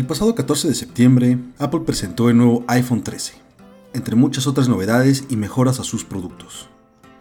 [0.00, 3.34] El pasado 14 de septiembre, Apple presentó el nuevo iPhone 13,
[3.92, 6.70] entre muchas otras novedades y mejoras a sus productos.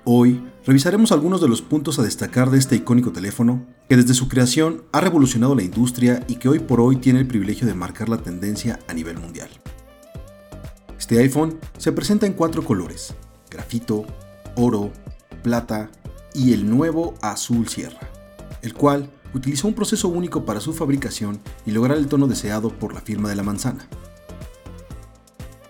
[0.05, 4.29] Hoy revisaremos algunos de los puntos a destacar de este icónico teléfono que desde su
[4.29, 8.07] creación ha revolucionado la industria y que hoy por hoy tiene el privilegio de marcar
[8.07, 9.49] la tendencia a nivel mundial.
[10.97, 13.13] Este iPhone se presenta en cuatro colores,
[13.51, 14.05] grafito,
[14.55, 14.93] oro,
[15.43, 15.91] plata
[16.33, 18.09] y el nuevo azul sierra,
[18.61, 22.93] el cual utilizó un proceso único para su fabricación y lograr el tono deseado por
[22.93, 23.87] la firma de la manzana.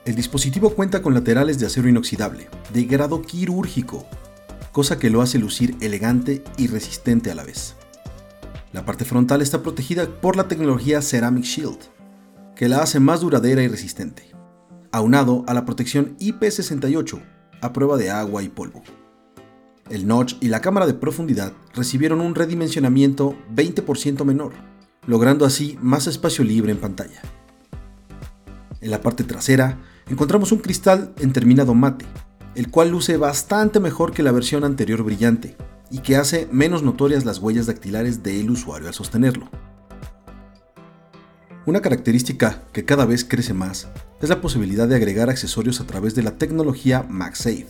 [0.05, 4.05] El dispositivo cuenta con laterales de acero inoxidable, de grado quirúrgico,
[4.71, 7.75] cosa que lo hace lucir elegante y resistente a la vez.
[8.71, 11.79] La parte frontal está protegida por la tecnología Ceramic Shield,
[12.55, 14.31] que la hace más duradera y resistente,
[14.91, 17.21] aunado a la protección IP68
[17.61, 18.83] a prueba de agua y polvo.
[19.89, 24.53] El notch y la cámara de profundidad recibieron un redimensionamiento 20% menor,
[25.07, 27.21] logrando así más espacio libre en pantalla.
[28.81, 32.05] En la parte trasera encontramos un cristal en terminado mate,
[32.53, 35.57] el cual luce bastante mejor que la versión anterior brillante
[35.89, 39.49] y que hace menos notorias las huellas dactilares del usuario al sostenerlo.
[41.65, 43.89] Una característica que cada vez crece más
[44.21, 47.67] es la posibilidad de agregar accesorios a través de la tecnología MagSafe.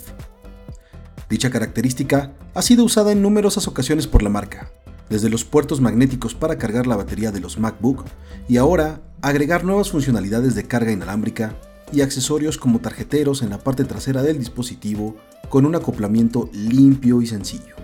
[1.30, 4.72] Dicha característica ha sido usada en numerosas ocasiones por la marca,
[5.10, 8.06] desde los puertos magnéticos para cargar la batería de los MacBook
[8.48, 11.56] y ahora agregar nuevas funcionalidades de carga inalámbrica
[11.92, 15.18] y accesorios como tarjeteros en la parte trasera del dispositivo
[15.50, 17.76] con un acoplamiento limpio y sencillo.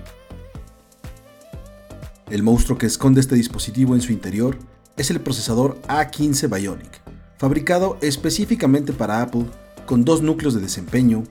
[2.29, 4.57] El monstruo que esconde este dispositivo en su interior
[4.97, 7.01] es el procesador A15 Bionic,
[7.37, 9.45] fabricado específicamente para Apple
[9.85, 11.23] con dos núcleos de desempeño,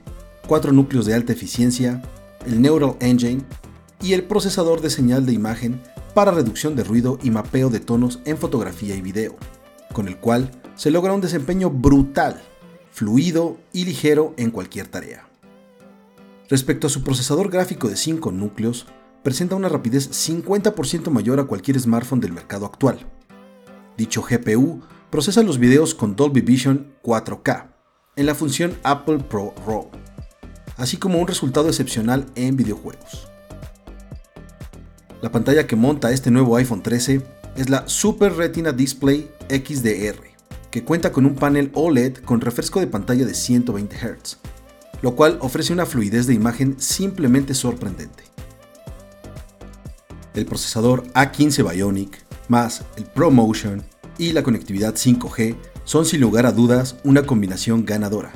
[0.45, 2.01] cuatro núcleos de alta eficiencia,
[2.45, 3.43] el Neural Engine
[4.01, 5.81] y el procesador de señal de imagen
[6.13, 9.35] para reducción de ruido y mapeo de tonos en fotografía y video,
[9.93, 12.41] con el cual se logra un desempeño brutal
[12.91, 15.27] fluido y ligero en cualquier tarea.
[16.49, 18.87] Respecto a su procesador gráfico de 5 núcleos,
[19.23, 23.05] presenta una rapidez 50% mayor a cualquier smartphone del mercado actual.
[23.97, 27.71] Dicho GPU procesa los videos con Dolby Vision 4K
[28.15, 29.89] en la función Apple Pro RAW,
[30.77, 33.27] así como un resultado excepcional en videojuegos.
[35.21, 37.21] La pantalla que monta este nuevo iPhone 13
[37.55, 40.21] es la Super Retina Display XDR,
[40.69, 44.37] que cuenta con un panel OLED con refresco de pantalla de 120 Hz,
[45.01, 48.23] lo cual ofrece una fluidez de imagen simplemente sorprendente.
[50.33, 53.83] El procesador A15 Bionic, más el ProMotion
[54.17, 55.55] y la conectividad 5G
[55.85, 58.33] son sin lugar a dudas una combinación ganadora.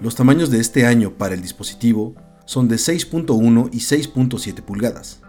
[0.00, 2.14] Los tamaños de este año para el dispositivo
[2.46, 5.20] son de 6.1 y 6.7 pulgadas.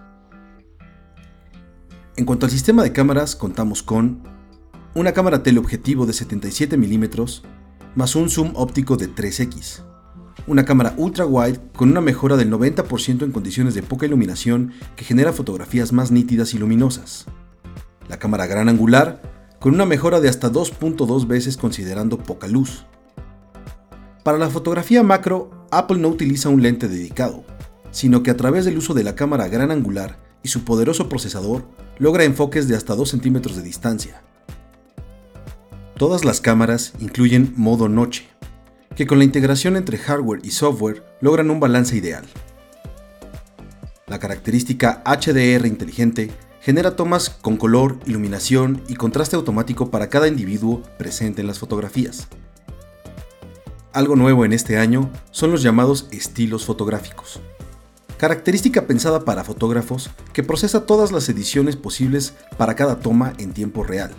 [2.16, 4.24] En cuanto al sistema de cámaras, contamos con
[4.96, 7.06] una cámara teleobjetivo de 77 mm
[7.96, 9.84] más un zoom óptico de 3x.
[10.48, 15.04] Una cámara ultra wide con una mejora del 90% en condiciones de poca iluminación que
[15.04, 17.26] genera fotografías más nítidas y luminosas.
[18.08, 19.22] La cámara gran angular
[19.60, 22.86] con una mejora de hasta 2.2 veces considerando poca luz.
[24.24, 27.44] Para la fotografía macro, Apple no utiliza un lente dedicado,
[27.92, 31.66] sino que a través del uso de la cámara gran angular y su poderoso procesador
[31.98, 34.22] logra enfoques de hasta 2 centímetros de distancia,
[36.02, 38.28] Todas las cámaras incluyen modo noche,
[38.96, 42.26] que con la integración entre hardware y software logran un balance ideal.
[44.08, 50.82] La característica HDR inteligente genera tomas con color, iluminación y contraste automático para cada individuo
[50.98, 52.28] presente en las fotografías.
[53.94, 57.40] Algo nuevo en este año son los llamados estilos fotográficos.
[58.18, 63.84] Característica pensada para fotógrafos que procesa todas las ediciones posibles para cada toma en tiempo
[63.84, 64.12] real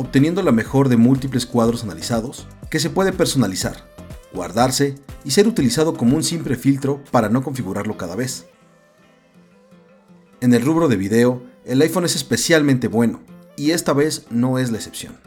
[0.00, 3.84] obteniendo la mejor de múltiples cuadros analizados, que se puede personalizar,
[4.32, 4.94] guardarse
[5.24, 8.46] y ser utilizado como un simple filtro para no configurarlo cada vez.
[10.40, 13.20] En el rubro de video, el iPhone es especialmente bueno,
[13.56, 15.18] y esta vez no es la excepción,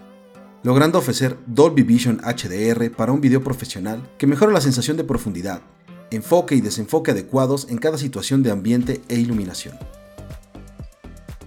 [0.64, 5.62] logrando ofrecer Dolby Vision HDR para un video profesional que mejora la sensación de profundidad,
[6.10, 9.78] enfoque y desenfoque adecuados en cada situación de ambiente e iluminación.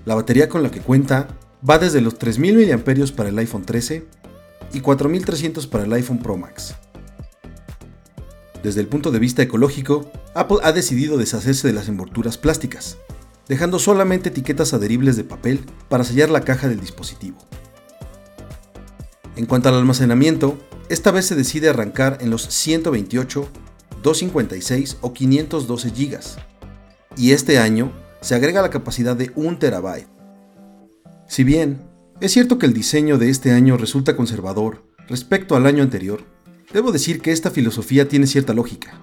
[0.04, 1.28] La batería con la que cuenta
[1.68, 4.06] va desde los 3000 mAh para el iPhone 13
[4.72, 6.74] y 4300 para el iPhone Pro Max.
[8.62, 12.98] Desde el punto de vista ecológico, Apple ha decidido deshacerse de las envolturas plásticas,
[13.48, 17.38] dejando solamente etiquetas adheribles de papel para sellar la caja del dispositivo.
[19.36, 23.48] En cuanto al almacenamiento, esta vez se decide arrancar en los 128,
[24.02, 26.20] 256 o 512 GB,
[27.18, 27.92] y este año
[28.22, 30.06] se agrega la capacidad de 1 TB,
[31.28, 31.84] si bien
[32.18, 36.24] Es cierto que el diseño de este año resulta conservador respecto al año anterior.
[36.72, 38.98] Debo decir que esta filosofía tiene cierta lógica,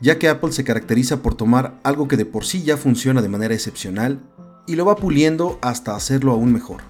[0.00, 3.28] ya que Apple se caracteriza por tomar algo que de por sí ya funciona de
[3.28, 4.20] manera excepcional
[4.66, 6.82] y lo va puliendo hasta hacerlo aún mejor.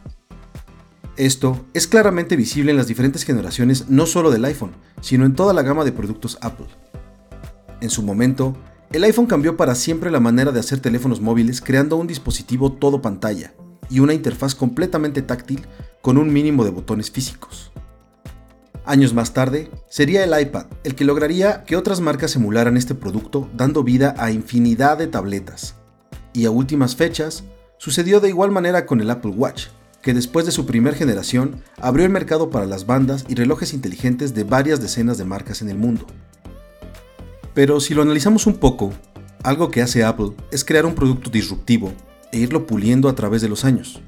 [1.19, 5.53] Esto es claramente visible en las diferentes generaciones no solo del iPhone, sino en toda
[5.53, 6.69] la gama de productos Apple.
[7.81, 8.57] En su momento,
[8.93, 13.03] el iPhone cambió para siempre la manera de hacer teléfonos móviles creando un dispositivo todo
[13.03, 13.53] pantalla
[13.91, 15.67] y una interfaz completamente táctil
[16.03, 17.73] con un mínimo de botones físicos.
[18.85, 23.51] Años más tarde, sería el iPad el que lograría que otras marcas emularan este producto
[23.57, 25.75] dando vida a infinidad de tabletas.
[26.33, 27.43] Y a últimas fechas,
[27.77, 29.67] sucedió de igual manera con el Apple Watch,
[30.03, 34.35] que después de su primer generación abrió el mercado para las bandas y relojes inteligentes
[34.35, 36.07] de varias decenas de marcas en el mundo.
[37.55, 38.93] Pero si lo analizamos un poco,
[39.43, 41.93] algo que hace Apple es crear un producto disruptivo
[42.33, 44.01] e irlo puliendo a través de los años.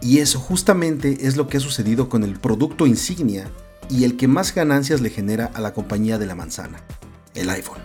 [0.00, 3.50] Y eso justamente es lo que ha sucedido con el producto insignia
[3.90, 6.82] y el que más ganancias le genera a la compañía de la manzana,
[7.34, 7.80] el iPhone.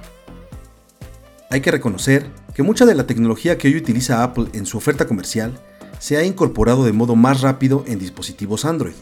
[1.50, 5.07] Hay que reconocer que mucha de la tecnología que hoy utiliza Apple en su oferta
[5.07, 5.59] comercial
[6.03, 8.95] se ha incorporado de modo más rápido en dispositivos Android.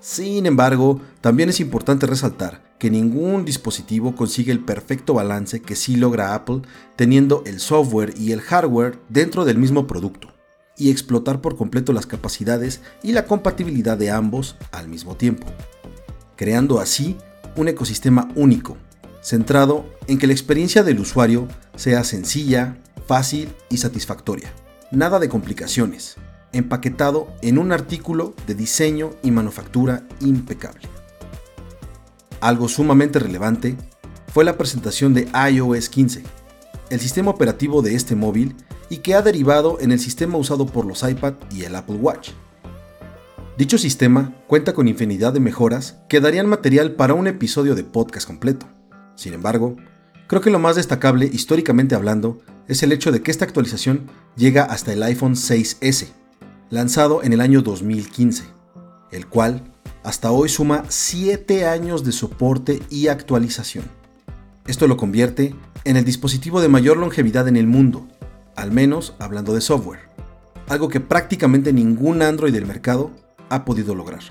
[0.00, 5.96] Sin embargo, también es importante resaltar que ningún dispositivo consigue el perfecto balance que sí
[5.96, 6.60] logra Apple
[6.94, 10.28] teniendo el software y el hardware dentro del mismo producto
[10.76, 15.46] y explotar por completo las capacidades y la compatibilidad de ambos al mismo tiempo,
[16.36, 17.16] creando así
[17.56, 18.76] un ecosistema único,
[19.22, 22.76] centrado en que la experiencia del usuario sea sencilla,
[23.06, 24.52] fácil y satisfactoria.
[24.90, 26.18] Nada de complicaciones,
[26.52, 30.88] empaquetado en un artículo de diseño y manufactura impecable.
[32.40, 33.76] Algo sumamente relevante
[34.32, 36.22] fue la presentación de iOS 15,
[36.90, 38.56] el sistema operativo de este móvil
[38.88, 42.30] y que ha derivado en el sistema usado por los iPad y el Apple Watch.
[43.56, 48.26] Dicho sistema cuenta con infinidad de mejoras que darían material para un episodio de podcast
[48.26, 48.66] completo.
[49.14, 49.76] Sin embargo,
[50.26, 54.64] creo que lo más destacable históricamente hablando es el hecho de que esta actualización llega
[54.64, 56.08] hasta el iPhone 6S,
[56.72, 58.44] lanzado en el año 2015,
[59.10, 59.62] el cual
[60.02, 63.84] hasta hoy suma 7 años de soporte y actualización.
[64.66, 65.54] Esto lo convierte
[65.84, 68.08] en el dispositivo de mayor longevidad en el mundo,
[68.56, 70.08] al menos hablando de software,
[70.66, 73.10] algo que prácticamente ningún Android del mercado
[73.50, 74.22] ha podido lograr.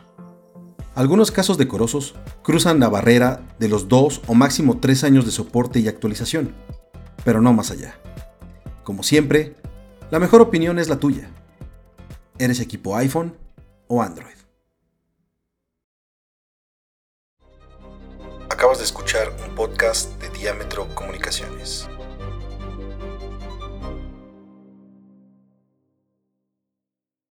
[0.95, 5.79] Algunos casos decorosos cruzan la barrera de los 2 o máximo 3 años de soporte
[5.79, 6.55] y actualización,
[7.23, 7.99] pero no más allá.
[8.83, 9.57] Como siempre,
[10.09, 11.29] la mejor opinión es la tuya.
[12.41, 13.37] ¿Eres equipo iPhone
[13.87, 14.33] o Android?
[18.49, 21.87] Acabas de escuchar un podcast de Diámetro Comunicaciones.